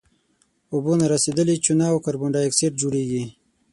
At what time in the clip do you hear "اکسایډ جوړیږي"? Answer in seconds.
2.47-3.23